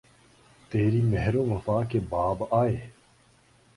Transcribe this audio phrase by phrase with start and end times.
[0.71, 2.75] تیری مہر و وفا کے باب آئے